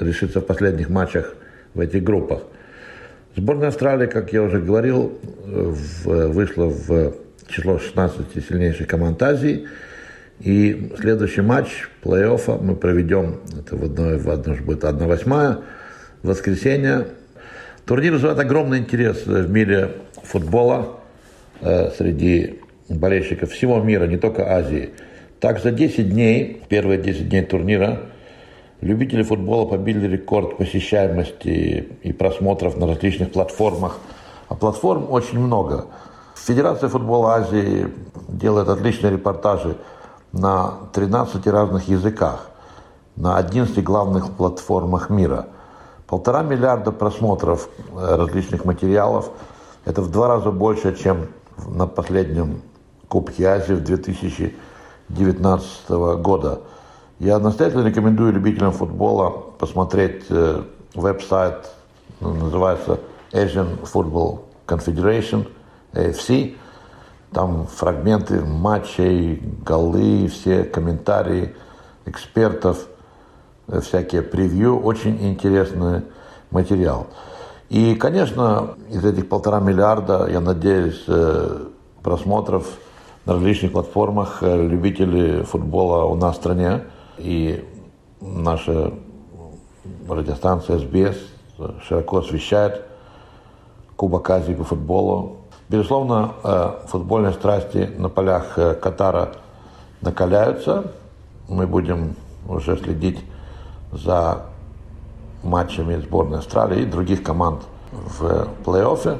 [0.00, 1.36] решится в последних матчах
[1.72, 2.40] в этих группах.
[3.36, 5.12] Сборная Австралии, как я уже говорил,
[5.44, 7.12] вышла в
[7.46, 9.68] число 16 сильнейших команд Азии.
[10.40, 15.62] И следующий матч плей-оффа мы проведем, это в одной, в одной будет 1-8,
[16.24, 17.06] в воскресенье.
[17.84, 19.92] Турнир вызывает огромный интерес в мире
[20.24, 20.96] футбола
[21.60, 24.90] э, среди болельщиков всего мира, не только Азии.
[25.40, 28.00] Так, за 10 дней, первые 10 дней турнира,
[28.80, 33.98] Любители футбола побили рекорд посещаемости и просмотров на различных платформах.
[34.48, 35.86] А платформ очень много.
[36.34, 37.88] Федерация футбола Азии
[38.28, 39.78] делает отличные репортажи
[40.32, 42.50] на 13 разных языках,
[43.16, 45.46] на 11 главных платформах мира.
[46.06, 49.30] Полтора миллиарда просмотров э, различных материалов.
[49.86, 51.28] Это в два раза больше, чем
[51.66, 52.60] на последнем
[53.08, 55.90] Кубке Азии в 2019
[56.20, 56.60] года.
[57.18, 60.62] Я настоятельно рекомендую любителям футбола посмотреть э,
[60.94, 61.70] веб-сайт,
[62.20, 63.00] называется
[63.32, 65.48] Asian Football Confederation,
[65.92, 66.56] AFC.
[67.32, 71.54] Там фрагменты матчей, голы, все комментарии
[72.04, 72.86] экспертов,
[73.68, 74.80] э, всякие превью.
[74.80, 76.02] Очень интересный
[76.50, 77.06] материал.
[77.68, 81.64] И, конечно, из этих полтора миллиарда, я надеюсь, э,
[82.02, 82.66] просмотров
[83.26, 86.84] на различных платформах любители футбола у нас в стране–
[87.18, 87.64] и
[88.20, 88.92] наша
[90.08, 91.16] радиостанция СБС
[91.86, 92.82] широко освещает
[93.96, 95.36] Кубок Азии по футболу.
[95.68, 99.32] Безусловно, э, футбольные страсти на полях э, Катара
[100.02, 100.92] накаляются.
[101.48, 102.14] Мы будем
[102.46, 103.24] уже следить
[103.90, 104.42] за
[105.42, 109.18] матчами сборной Австралии и других команд в плей-оффе.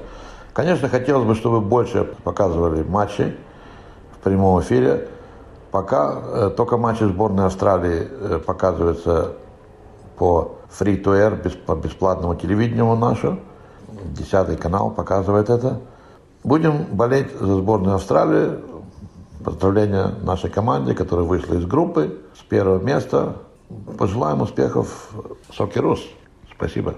[0.52, 3.34] Конечно, хотелось бы, чтобы больше показывали матчи
[4.26, 5.08] прямом эфире.
[5.70, 9.34] Пока э, только матчи сборной Австралии э, показываются
[10.18, 13.38] по free-to-air, по бесплатному телевидению нашему.
[14.18, 15.80] Десятый канал показывает это.
[16.42, 18.58] Будем болеть за сборную Австралии.
[19.44, 23.36] Поздравления нашей команде, которая вышла из группы с первого места.
[23.96, 25.10] Пожелаем успехов
[25.52, 26.00] Сокерус.
[26.52, 26.94] Спасибо.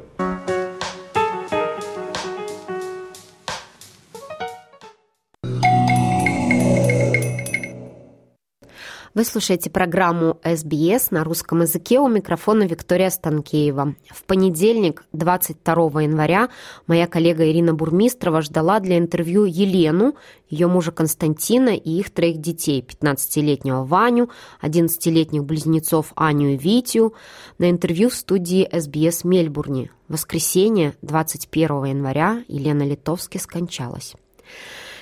[9.18, 13.96] Вы слушаете программу SBS на русском языке у микрофона Виктория Станкеева.
[14.10, 16.50] В понедельник, 22 января,
[16.86, 20.14] моя коллега Ирина Бурмистрова ждала для интервью Елену,
[20.48, 24.30] ее мужа Константина и их троих детей, 15-летнего Ваню,
[24.62, 27.12] 11-летних близнецов Аню и Витю,
[27.58, 29.90] на интервью в студии SBS Мельбурне.
[30.06, 34.14] В воскресенье, 21 января, Елена Литовски скончалась.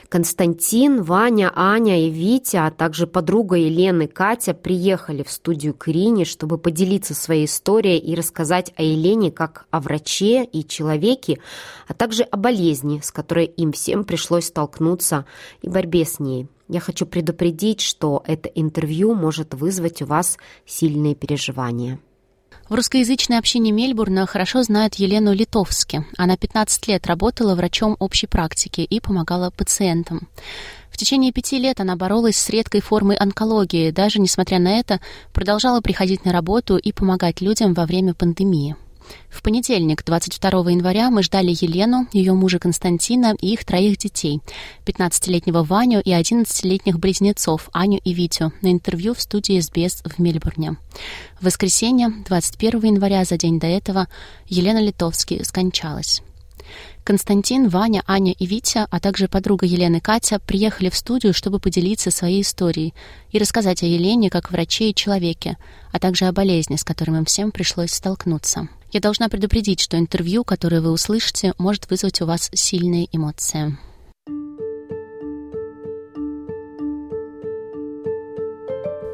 [0.09, 6.25] Константин, Ваня, Аня и Витя, а также подруга Елены Катя приехали в студию к Ирине,
[6.25, 11.38] чтобы поделиться своей историей и рассказать о Елене как о враче и человеке,
[11.88, 15.27] а также о болезни, с которой им всем пришлось столкнуться,
[15.62, 16.49] и борьбе с ней.
[16.69, 22.01] Я хочу предупредить, что это интервью может вызвать у вас сильные переживания.
[22.69, 26.05] В русскоязычной общине Мельбурна хорошо знают Елену Литовски.
[26.17, 30.29] Она 15 лет работала врачом общей практики и помогала пациентам.
[30.91, 35.01] В течение пяти лет она боролась с редкой формой онкологии, даже несмотря на это
[35.33, 38.75] продолжала приходить на работу и помогать людям во время пандемии.
[39.29, 44.40] В понедельник, 22 января, мы ждали Елену, ее мужа Константина и их троих детей,
[44.85, 50.77] 15-летнего Ваню и 11-летних близнецов Аню и Витю, на интервью в студии СБС в Мельбурне.
[51.40, 54.09] В воскресенье, 21 января, за день до этого,
[54.49, 56.23] Елена Литовский скончалась.
[57.05, 62.11] Константин, Ваня, Аня и Витя, а также подруга Елены Катя приехали в студию, чтобы поделиться
[62.11, 62.95] своей историей
[63.31, 65.57] и рассказать о Елене как враче и человеке,
[65.92, 68.69] а также о болезни, с которым им всем пришлось столкнуться.
[68.97, 73.77] Я должна предупредить, что интервью, которое вы услышите, может вызвать у вас сильные эмоции.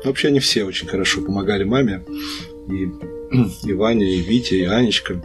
[0.05, 2.01] Вообще они все очень хорошо помогали маме.
[2.69, 2.93] И,
[3.69, 5.21] и Ваня, и Витя, и Анечка.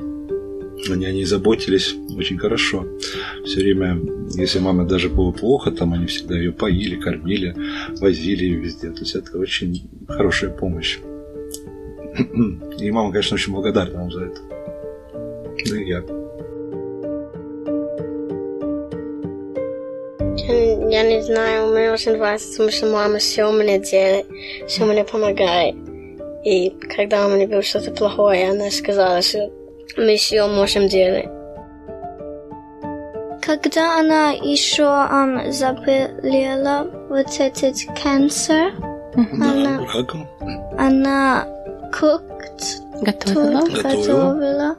[0.89, 2.84] Они о ней заботились очень хорошо.
[3.46, 4.02] Все время,
[4.34, 7.56] если мама даже было плохо, там они всегда ее поили, кормили,
[8.00, 8.89] возили ее везде.
[8.89, 10.98] То есть это очень хорошая помощь.
[12.80, 14.41] И мама, конечно, очень благодарна вам за это.
[15.69, 16.03] Да и я.
[20.89, 24.25] Я не знаю, мне очень нравится, потому что мама все мне делает,
[24.67, 25.75] все мне помогает.
[26.45, 29.51] И когда у меня было что-то плохое, она сказала, что
[29.97, 31.25] мы все можем делать.
[33.41, 38.73] Когда она еще um, заболела вот этот канцер,
[39.15, 39.82] она,
[40.77, 41.57] она
[41.91, 43.62] cooked, готовила.
[43.84, 44.76] готовила.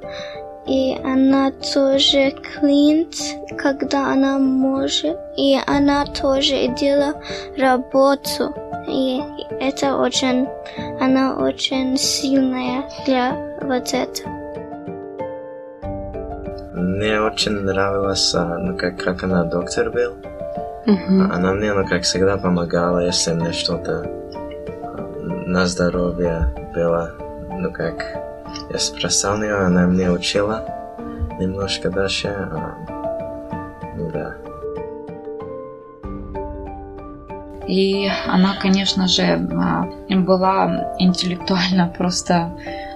[0.66, 3.14] И она тоже клинт,
[3.56, 5.16] когда она может.
[5.36, 7.14] И она тоже делала
[7.56, 8.54] работу.
[8.86, 9.22] И
[9.60, 10.46] это очень,
[11.00, 14.38] она очень сильная для вот этого.
[16.74, 20.14] Мне очень нравилось, ну, как, как она доктор был.
[20.86, 21.32] Uh-huh.
[21.32, 24.04] Она мне, ну, как всегда, помогала, если мне что-то
[25.48, 27.14] на здоровье было.
[27.50, 28.04] Ну, как
[28.70, 30.62] я спросил ее, она мне учила
[31.40, 32.28] немножко дальше.
[32.28, 32.76] А,
[33.96, 34.34] ну, да.
[37.68, 39.36] И она, конечно же,
[40.08, 42.50] была интеллектуально просто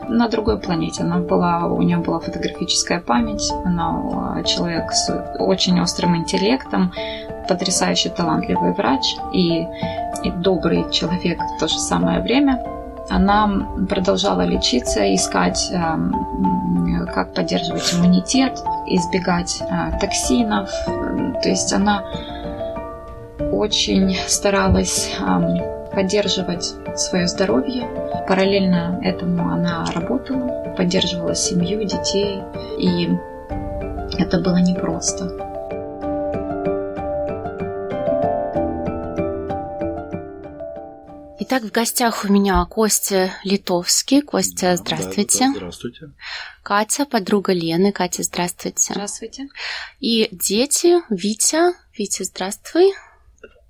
[0.08, 1.02] на другой планете.
[1.02, 6.92] Она была, у нее была фотографическая память, она а, человек с очень острым интеллектом,
[7.48, 9.66] потрясающе талантливый врач и,
[10.24, 12.64] и добрый человек в то же самое время.
[13.10, 13.50] Она
[13.90, 19.60] продолжала лечиться, искать, эм, как поддерживать иммунитет, избегать
[20.00, 20.70] токсинов.
[21.42, 22.04] То есть она
[23.50, 25.10] очень старалась
[25.92, 27.86] поддерживать свое здоровье.
[28.26, 32.40] Параллельно этому она работала, поддерживала семью, детей,
[32.78, 33.08] и
[34.18, 35.52] это было непросто.
[41.44, 44.22] Итак, в гостях у меня Костя Литовский.
[44.22, 45.40] Костя, здравствуйте.
[45.40, 46.10] Да, да, здравствуйте.
[46.62, 47.92] Катя, подруга Лены.
[47.92, 48.94] Катя, здравствуйте.
[48.94, 49.48] Здравствуйте.
[50.00, 51.74] И дети, Витя.
[51.98, 52.92] Витя, здравствуй.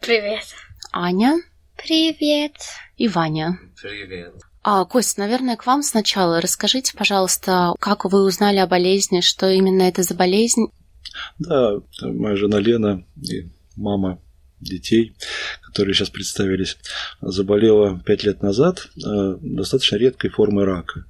[0.02, 0.42] Привет.
[0.90, 1.40] Аня.
[1.76, 2.56] Привет.
[2.96, 3.60] И Ваня.
[3.80, 4.34] Привет.
[4.64, 6.40] А, Кость, наверное, к вам сначала.
[6.40, 10.72] Расскажите, пожалуйста, как вы узнали о болезни, что именно это за болезнь?
[11.38, 14.20] Да, моя жена Лена и мама
[14.58, 15.14] детей,
[15.64, 16.78] которые сейчас представились,
[17.20, 21.04] заболела пять лет назад э, достаточно редкой формой рака.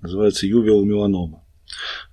[0.00, 0.84] Называется ювел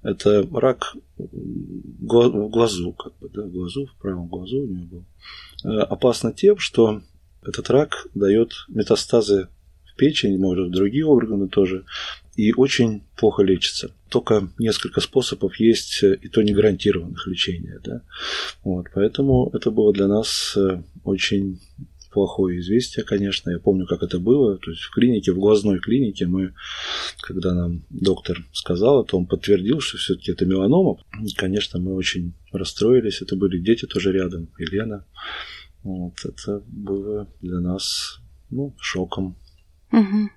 [0.02, 5.06] Это рак в глазу, как бы, да, в глазу, в правом глазу у нее был.
[5.64, 7.02] Э, опасно тем, что
[7.42, 9.48] этот рак дает метастазы
[9.86, 11.86] в печень, может, в другие органы тоже,
[12.36, 13.92] и очень плохо лечится.
[14.10, 17.80] Только несколько способов есть, и то не гарантированных лечения.
[17.84, 18.02] Да?
[18.64, 21.60] Вот, поэтому это было для нас э, очень
[22.14, 23.50] плохое известие, конечно.
[23.50, 24.58] Я помню, как это было.
[24.58, 26.54] То есть в клинике, в глазной клинике мы,
[27.22, 30.98] когда нам доктор сказал, то он подтвердил, что все-таки это меланома.
[31.36, 33.22] Конечно, мы очень расстроились.
[33.22, 35.06] Это были дети тоже рядом, Елена.
[35.84, 38.20] Вот, это было для нас
[38.50, 39.36] ну, шоком.
[39.92, 40.30] Угу.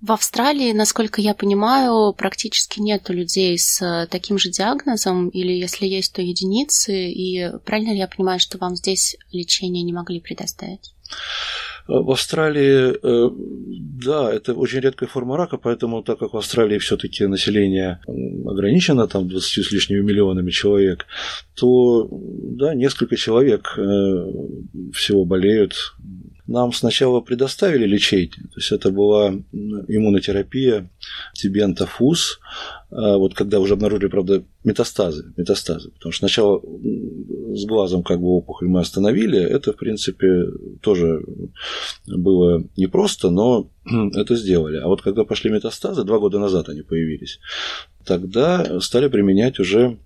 [0.00, 5.86] В Австралии, насколько я понимаю, практически нет людей с э, таким же диагнозом, или если
[5.86, 7.10] есть, то единицы.
[7.10, 10.94] И правильно ли я понимаю, что вам здесь лечение не могли предоставить?
[11.88, 13.30] Э, в Австралии, э,
[14.04, 18.00] да, это очень редкая форма рака, поэтому, так как в Австралии все-таки население
[18.46, 21.06] ограничено, там 20 с лишними миллионами человек,
[21.54, 23.78] то, да, несколько человек
[24.92, 25.94] всего болеют
[26.50, 29.32] нам сначала предоставили лечение, то есть это была
[29.88, 30.90] иммунотерапия
[31.32, 32.40] тибентофуз,
[32.90, 36.60] а вот когда уже обнаружили, правда, метастазы, метастазы, потому что сначала
[37.54, 40.46] с глазом как бы опухоль мы остановили, это, в принципе,
[40.82, 41.22] тоже
[42.08, 44.78] было непросто, но это сделали.
[44.78, 47.38] А вот когда пошли метастазы, два года назад они появились,
[48.04, 49.98] тогда стали применять уже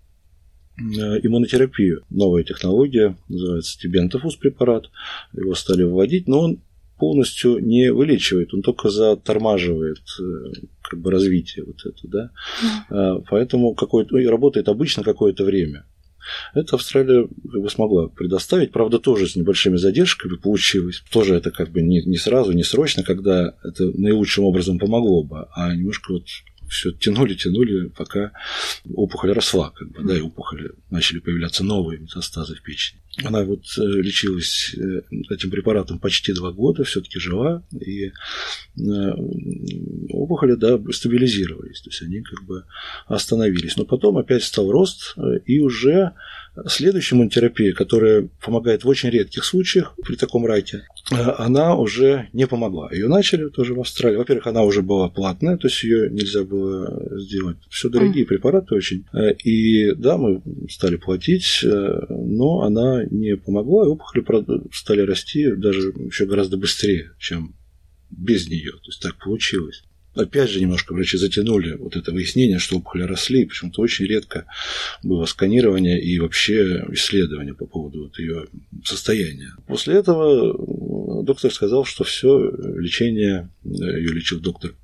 [0.77, 2.03] иммунотерапию.
[2.11, 4.91] Новая технология, называется Тибентофус препарат.
[5.33, 6.61] Его стали вводить, но он
[6.99, 12.31] полностью не вылечивает, он только затормаживает э, как бы развитие вот это, да.
[12.89, 13.25] Mm.
[13.29, 15.85] Поэтому какой-то, ну, работает обычно какое-то время.
[16.55, 21.03] Это Австралия как бы смогла предоставить, правда, тоже с небольшими задержками получилось.
[21.11, 25.47] Тоже это как бы не, не сразу, не срочно, когда это наилучшим образом помогло бы,
[25.55, 26.25] а немножко вот
[26.69, 28.33] все тянули, тянули, пока
[28.95, 33.01] опухоль росла, как бы, да, и опухоли начали появляться новые метастазы в печени.
[33.23, 38.13] Она вот э, лечилась э, этим препаратом почти два года, все-таки жива, и э,
[40.11, 42.65] опухоли, да, стабилизировались, то есть они как бы
[43.07, 43.77] остановились.
[43.77, 46.13] Но потом опять стал рост, и уже
[46.67, 52.47] Следующая иммунотерапия, которая помогает в очень редких случаях при таком раке, э, она уже не
[52.47, 52.93] помогла.
[52.93, 54.17] Ее начали тоже в Австралии.
[54.17, 57.57] Во-первых, она уже была платная, то есть ее нельзя было сделать.
[57.71, 59.05] Все дорогие препараты очень.
[59.13, 61.67] Э, и да, мы стали платить, э,
[62.11, 64.25] но она не помогла, и опухоли
[64.73, 67.57] стали расти даже еще гораздо быстрее, чем
[68.11, 68.71] без нее.
[68.71, 69.83] То есть так получилось.
[70.15, 74.47] Опять же, немножко врачи затянули вот это выяснение, что опухоли росли, почему-то очень редко
[75.03, 78.47] было сканирование и вообще исследование по поводу вот ее
[78.85, 79.53] состояния.
[79.67, 84.75] После этого доктор сказал, что все лечение, ее лечил доктор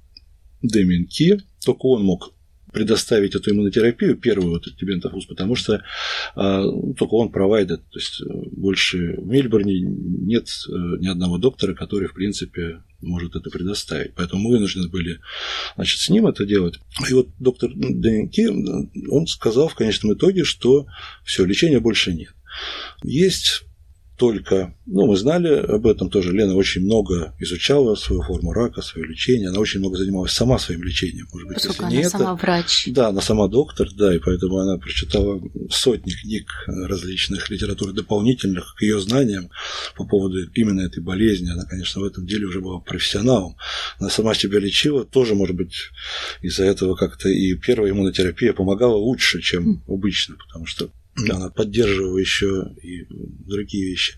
[0.63, 2.35] Дэмин Ки, только он мог
[2.73, 5.83] предоставить эту иммунотерапию, первую вот тибентофуз, потому что
[6.35, 6.65] а,
[6.97, 12.09] только он провайдер, то есть э, больше в Мельбурне нет э, ни одного доктора, который,
[12.09, 14.15] в принципе, может это предоставить.
[14.15, 15.21] Поэтому мы вынуждены были
[15.77, 16.81] значит, с ним это делать.
[17.09, 18.47] И вот доктор Денки,
[19.11, 20.87] он сказал в конечном итоге, что
[21.25, 22.35] все, лечения больше нет.
[23.03, 23.65] Есть
[24.21, 29.09] только, ну, мы знали об этом тоже, Лена очень много изучала свою форму рака, свое
[29.09, 32.19] лечение, она очень много занималась сама своим лечением, может быть, Поскольку если она не это.
[32.19, 32.89] сама врач.
[32.89, 38.83] Да, она сама доктор, да, и поэтому она прочитала сотни книг различных литератур дополнительных к
[38.83, 39.49] ее знаниям
[39.97, 41.51] по поводу именно этой болезни.
[41.51, 43.57] Она, конечно, в этом деле уже была профессионалом.
[43.99, 45.77] Она сама себя лечила, тоже, может быть,
[46.43, 50.91] из-за этого как-то и первая иммунотерапия помогала лучше, чем обычно, потому что
[51.29, 54.15] она поддерживала еще и другие вещи.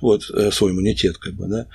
[0.00, 1.66] Вот, э, свой иммунитет, как бы, да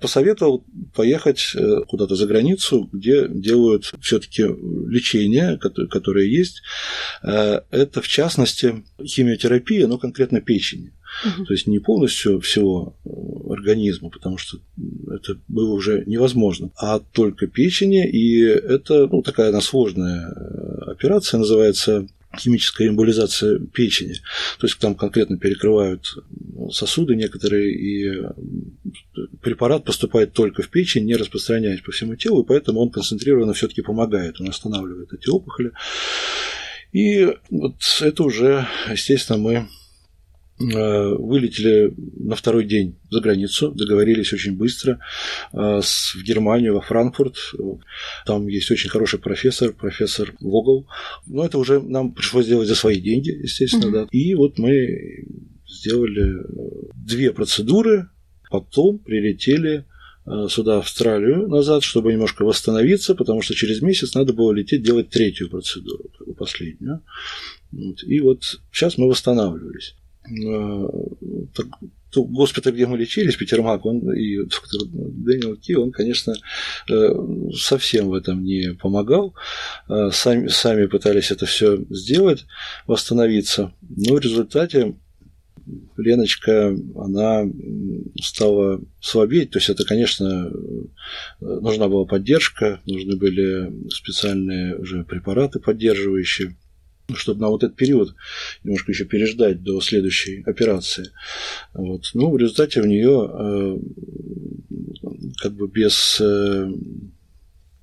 [0.00, 0.64] посоветовал
[0.94, 6.62] поехать э, куда-то за границу, где делают все-таки лечение, которое есть.
[7.22, 10.92] Э, это, в частности, химиотерапия, но конкретно печени.
[11.24, 11.44] Угу.
[11.46, 12.96] То есть не полностью всего
[13.48, 14.58] организма, потому что
[15.08, 20.30] это было уже невозможно, а только печени, и это ну, такая она сложная
[20.86, 22.06] операция, называется
[22.38, 24.14] химическая эмболизация печени.
[24.58, 26.06] То есть там конкретно перекрывают
[26.70, 28.22] сосуды некоторые, и
[29.42, 33.82] препарат поступает только в печень, не распространяясь по всему телу, и поэтому он концентрированно все-таки
[33.82, 35.72] помогает, он останавливает эти опухоли.
[36.92, 39.68] И вот это уже, естественно, мы
[40.60, 45.00] вылетели на второй день за границу, договорились очень быстро
[45.52, 47.36] э, в Германию, во Франкфурт.
[48.26, 50.86] Там есть очень хороший профессор, профессор Вогл.
[51.26, 53.92] Но это уже нам пришлось сделать за свои деньги, естественно, mm-hmm.
[53.92, 54.08] да.
[54.10, 55.24] И вот мы
[55.66, 56.44] сделали
[56.94, 58.08] две процедуры,
[58.50, 59.86] потом прилетели
[60.48, 65.08] сюда, в Австралию, назад, чтобы немножко восстановиться, потому что через месяц надо было лететь делать
[65.08, 66.04] третью процедуру,
[66.36, 67.02] последнюю.
[67.72, 69.96] И вот сейчас мы восстанавливались.
[70.28, 70.88] Э,
[72.14, 76.34] госпиталь, где мы лечились, Петермак, он и доктор Дэниел Ки, он, конечно,
[76.90, 77.08] э,
[77.54, 79.34] совсем в этом не помогал.
[79.88, 82.46] Э, сами, сами пытались это все сделать,
[82.86, 83.72] восстановиться.
[83.80, 84.96] Но в результате
[85.96, 87.44] Леночка, она
[88.20, 89.50] стала слабеть.
[89.50, 90.50] То есть это, конечно,
[91.40, 96.56] нужна была поддержка, нужны были специальные уже препараты поддерживающие
[97.16, 98.14] чтобы на вот этот период
[98.64, 101.10] немножко еще переждать до следующей операции.
[101.74, 102.10] Вот.
[102.14, 103.78] Ну, в результате у нее э,
[105.42, 106.72] как бы без э,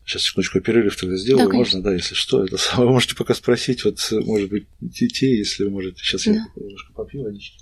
[0.08, 2.42] Сейчас секундочку перерыв тогда сделаю, да, можно, да, если что.
[2.42, 6.02] Это вы можете пока спросить, вот, может быть, детей, если вы можете.
[6.02, 6.32] Сейчас да.
[6.32, 7.58] я немножко попью водички.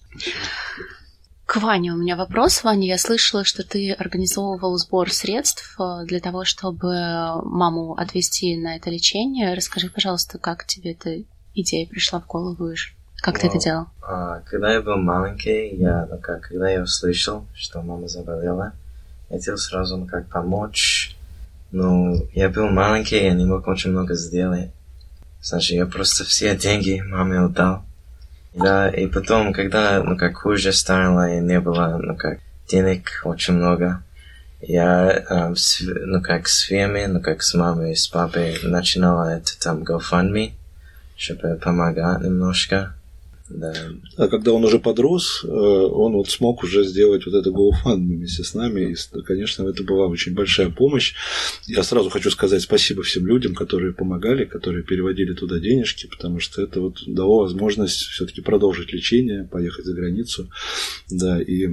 [1.46, 2.64] К Ване у меня вопрос.
[2.64, 6.94] Ваня, я слышала, что ты организовывал сбор средств э, для того, чтобы
[7.44, 9.56] маму отвезти на это лечение.
[9.56, 11.24] Расскажи, пожалуйста, как тебе это
[11.56, 12.74] идея пришла в голову?
[13.18, 13.86] Как ты это делал?
[14.02, 18.74] А, когда я был маленький, я, ну как, когда я услышал, что мама заболела,
[19.30, 21.16] я хотел сразу, ну как, помочь.
[21.72, 24.70] Ну, я был маленький, я не мог очень много сделать.
[25.42, 27.84] Значит, я просто все деньги маме отдал.
[28.54, 33.56] Да, и потом, когда, ну как, хуже стало, и не было, ну как, денег очень
[33.56, 34.02] много,
[34.62, 39.60] я, с, ну как, с фирмой, ну как, с мамой и с папой начинала это
[39.60, 40.54] там GoFundMe
[41.16, 42.96] чтобы помогать немножко.
[43.50, 43.74] Да.
[44.18, 48.44] А когда он уже подрос, э, он вот смог уже сделать вот это GoFundMe вместе
[48.44, 48.92] с нами.
[48.92, 51.14] И, конечно, это была очень большая помощь.
[51.68, 56.64] Я сразу хочу сказать спасибо всем людям, которые помогали, которые переводили туда денежки, потому что
[56.64, 60.50] это вот дало возможность все-таки продолжить лечение, поехать за границу.
[61.12, 61.68] Да, и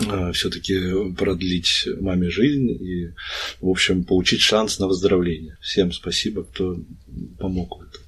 [0.00, 3.12] э, все-таки продлить маме жизнь и,
[3.60, 5.58] в общем, получить шанс на выздоровление.
[5.60, 6.76] Всем спасибо, кто
[7.38, 8.07] помог в этом.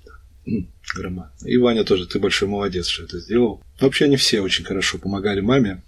[0.95, 1.33] Грома.
[1.45, 3.63] И Ваня тоже, ты большой молодец, что это сделал.
[3.81, 5.83] Вообще они все очень хорошо помогали маме.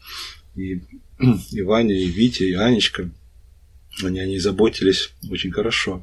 [0.57, 0.81] И,
[1.51, 3.11] и Ваня, и Витя, и Анечка.
[4.03, 6.03] Они о ней заботились очень хорошо.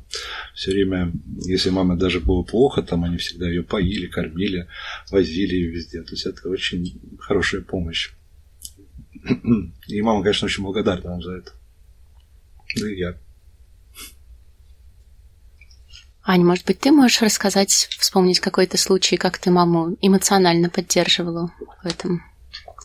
[0.53, 1.11] Все время,
[1.45, 4.67] если мама даже было плохо, там они всегда ее поили, кормили,
[5.09, 6.03] возили ее везде.
[6.03, 8.11] То есть это очень хорошая помощь.
[9.87, 11.51] И мама, конечно, очень благодарна вам за это.
[12.75, 13.17] Да и я.
[16.31, 21.51] Ань, может быть, ты можешь рассказать, вспомнить какой-то случай, как ты маму эмоционально поддерживала
[21.81, 22.23] в этом?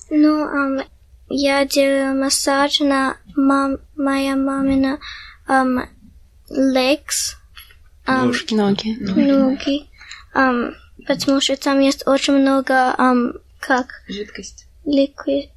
[0.08, 0.82] Ну, um,
[1.28, 4.98] я делала массаж на мам, моя мамина
[5.46, 5.86] um,
[6.48, 7.36] legs.
[8.06, 8.96] Um, ноги.
[8.98, 9.90] Ноги.
[10.34, 10.72] Um,
[11.06, 13.88] потому что там есть очень много, um, как?
[14.08, 14.66] Жидкость.
[14.86, 15.50] Liquid.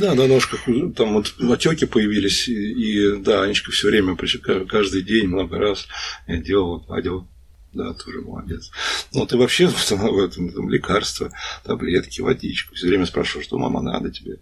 [0.00, 0.60] Да, на ножках
[0.96, 5.86] там вот отеки появились, и, и да, Анечка все время, каждый день, много раз
[6.26, 7.26] я делал, гладил.
[7.74, 8.70] Да, тоже молодец.
[9.12, 11.30] Ну, ты вообще в этом там, лекарства,
[11.64, 12.74] таблетки, водичку.
[12.74, 14.38] Все время спрашиваю, что мама надо тебе.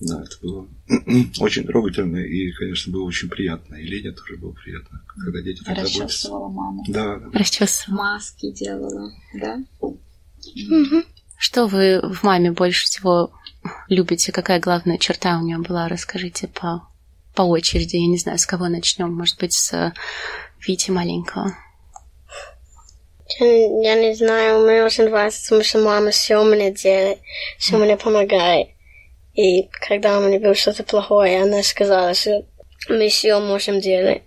[0.00, 0.68] Да, это было
[1.40, 3.74] очень трогательно и, конечно, было очень приятно.
[3.76, 6.30] И Лене тоже было приятно, когда дети так заботятся.
[6.30, 6.84] маму.
[6.88, 7.20] Да.
[7.32, 7.96] Расчесывала.
[7.98, 9.58] Маски делала, да?
[11.36, 13.32] Что вы в маме больше всего
[13.88, 14.32] любите?
[14.32, 15.88] Какая главная черта у нее была?
[15.88, 16.88] Расскажите по,
[17.34, 17.96] по очереди.
[17.96, 19.12] Я не знаю, с кого начнем.
[19.12, 19.92] Может быть, с
[20.66, 21.56] Вити маленького.
[23.40, 27.18] Я не знаю, меня очень нравится, потому что мама все мне делает,
[27.58, 28.68] все мне помогает.
[29.34, 32.44] И когда у меня было что-то плохое, она сказала, что
[32.88, 34.22] мы все можем делать.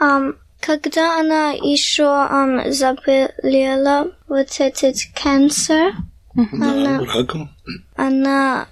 [0.00, 5.90] Um, когда она еще um, заболела вот этот cancer,
[6.34, 7.50] она, раком.
[7.96, 8.68] Она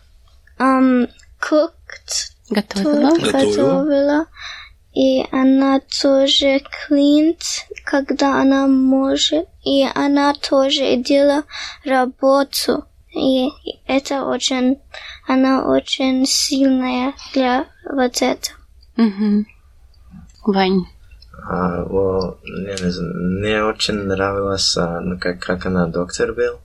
[0.58, 1.08] um,
[1.40, 3.18] cooked, готовила.
[3.18, 4.26] готовила.
[4.92, 7.42] И она тоже клинт,
[7.84, 9.46] когда она может.
[9.64, 11.44] И она тоже делала
[11.84, 12.84] работу.
[13.14, 13.48] И
[13.86, 14.80] это очень,
[15.26, 18.58] она очень сильная для вот этого.
[18.96, 19.44] Угу.
[20.46, 20.86] Вань.
[21.48, 26.60] А, well, мне, мне очень нравилось, ну, как, как она доктор был.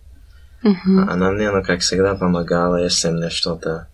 [0.64, 1.10] Uh-huh.
[1.10, 3.88] Она мне, ну, как всегда, помогала, если мне что-то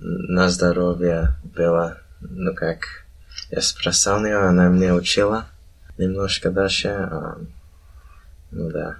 [0.00, 3.04] на здоровье было, ну, как
[3.50, 5.46] я спросил ее, она мне учила
[5.98, 7.08] немножко дальше.
[8.50, 8.96] Ну, да.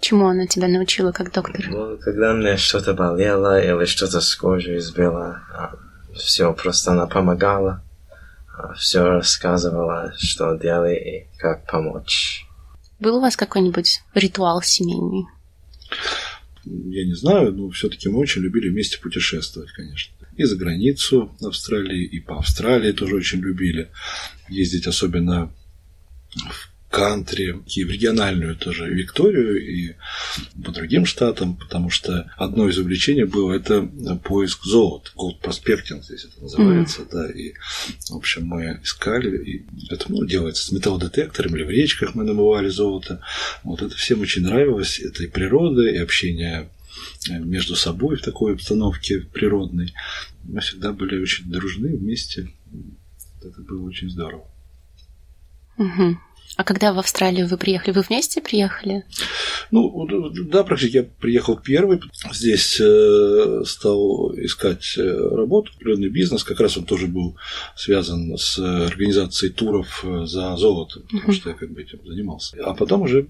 [0.00, 1.66] Чему она тебя научила как доктор?
[1.68, 5.74] Ну, когда мне что-то болело или что-то с кожей избило, а,
[6.14, 7.82] все просто она помогала,
[8.56, 12.46] а, все рассказывала, что делать и как помочь.
[13.00, 15.26] Был у вас какой-нибудь ритуал семейный?
[16.64, 20.14] Я не знаю, но все-таки мы очень любили вместе путешествовать, конечно.
[20.36, 23.90] И за границу Австралии, и по Австралии тоже очень любили
[24.48, 25.54] ездить, особенно
[26.34, 29.96] в кантри, и в региональную тоже Викторию, и
[30.64, 33.82] по другим штатам, потому что одно из увлечений было это
[34.24, 37.08] поиск золота, gold prospecting здесь это называется, mm-hmm.
[37.12, 37.52] да, и,
[38.10, 42.68] в общем, мы искали, и это, ну, делается с металлодетектором, или в речках мы намывали
[42.68, 43.20] золото,
[43.62, 46.68] вот это всем очень нравилось, это и природа, и общение
[47.28, 49.92] между собой в такой обстановке природной.
[50.44, 52.48] Мы всегда были очень дружны вместе.
[53.42, 54.48] Это было очень здорово.
[55.78, 56.18] Угу.
[56.56, 59.04] А когда в Австралию вы приехали, вы вместе приехали?
[59.70, 60.06] Ну,
[60.50, 62.00] да, практически я приехал первый.
[62.32, 66.44] Здесь э, стал искать э, работу, определенный бизнес.
[66.44, 67.36] Как раз он тоже был
[67.76, 72.56] связан с организацией туров э, за золото, потому что я как бы этим занимался.
[72.64, 73.24] А потом уже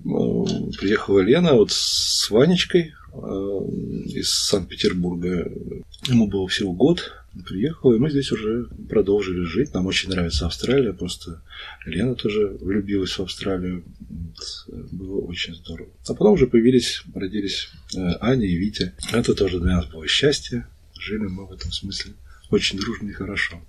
[0.79, 2.95] приехала Лена вот с Ванечкой
[4.07, 5.51] из Санкт-Петербурга.
[6.07, 7.13] Ему было всего год,
[7.45, 9.75] приехал, и мы здесь уже продолжили жить.
[9.75, 11.43] Нам очень нравится Австралия, просто
[11.85, 13.85] Лена тоже влюбилась в Австралию.
[14.93, 15.91] Было очень здорово.
[16.07, 18.95] А потом уже появились, родились э, Аня и Витя.
[19.13, 20.67] Это тоже для нас было счастье.
[20.99, 22.13] Жили мы в этом смысле
[22.51, 23.61] очень дружно и хорошо.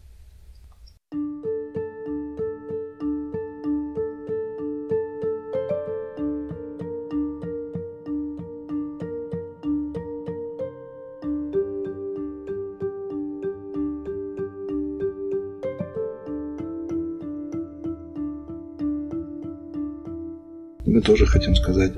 [20.97, 21.91] Мы тоже хотим сказать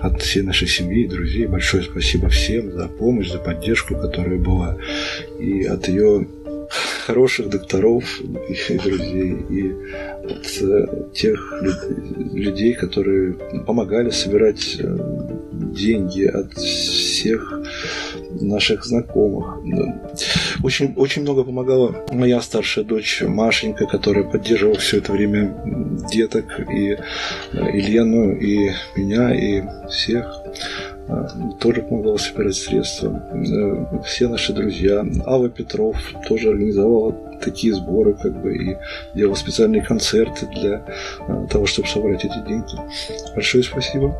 [0.00, 4.76] от всей нашей семьи и друзей большое спасибо всем за помощь, за поддержку, которая была.
[5.40, 6.26] И от ее
[7.06, 9.72] хороших докторов и друзей, и
[10.24, 11.62] от э, тех
[12.34, 13.32] людей, которые
[13.66, 14.98] помогали собирать э,
[15.52, 17.58] деньги, от всех
[18.38, 19.60] наших знакомых.
[20.62, 25.54] Очень, очень много помогала моя старшая дочь Машенька, которая поддерживала все это время
[26.10, 26.96] деток, и,
[27.52, 30.42] и Лену, и меня, и всех
[31.60, 33.22] тоже помогала собирать средства.
[34.06, 35.04] Все наши друзья.
[35.26, 35.96] Алла Петров
[36.28, 38.76] тоже организовала такие сборы, как бы, и
[39.14, 40.84] делала специальные концерты для
[41.50, 42.76] того, чтобы собрать эти деньги.
[43.34, 44.16] Большое спасибо.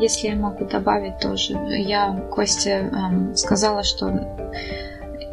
[0.00, 4.06] Если я могу добавить тоже, я Косте эм, сказала, что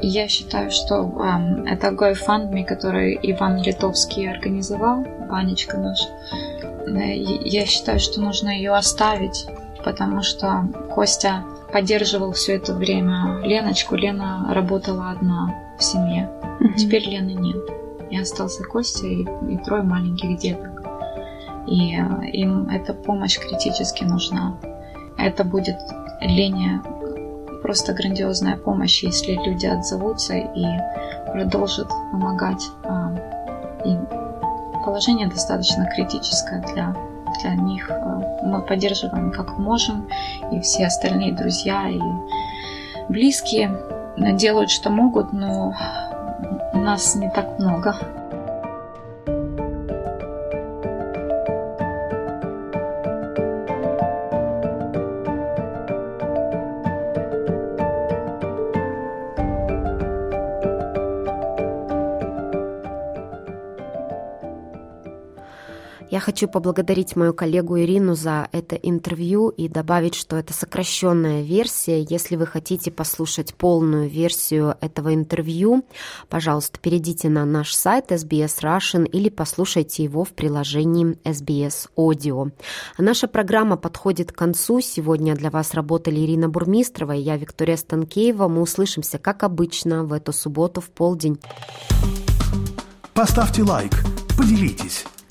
[0.01, 5.99] я считаю, что эм, это GoFundMe, который Иван Литовский организовал, Ванечка наш.
[6.87, 9.47] Э, я считаю, что нужно ее оставить,
[9.83, 13.95] потому что Костя поддерживал все это время Леночку.
[13.95, 16.29] Лена работала одна в семье.
[16.59, 16.75] Mm-hmm.
[16.77, 17.57] Теперь Лены нет.
[18.11, 20.75] И остался Костя и, и трое маленьких деток
[21.67, 24.55] и э, им эта помощь критически нужна.
[25.17, 25.77] Это будет
[26.21, 26.81] Лене
[27.65, 30.65] просто грандиозная помощь, если люди отзовутся и
[31.31, 32.63] продолжат помогать.
[32.83, 33.11] А,
[33.83, 33.97] и
[34.85, 36.95] положение достаточно критическое для,
[37.41, 37.89] для них.
[37.89, 40.07] А, мы поддерживаем как можем,
[40.51, 41.99] и все остальные друзья и
[43.09, 43.75] близкие
[44.15, 45.73] делают, что могут, но
[46.75, 47.95] нас не так много.
[66.25, 72.01] Хочу поблагодарить мою коллегу Ирину за это интервью и добавить, что это сокращенная версия.
[72.01, 75.85] Если вы хотите послушать полную версию этого интервью,
[76.27, 82.51] пожалуйста, перейдите на наш сайт SBS Russian или послушайте его в приложении SBS Audio.
[82.97, 84.81] наша программа подходит к концу.
[84.81, 88.47] Сегодня для вас работали Ирина Бурмистрова и я, Виктория Станкеева.
[88.47, 91.37] Мы услышимся, как обычно, в эту субботу в полдень.
[93.13, 93.93] Поставьте лайк,
[94.35, 95.05] поделитесь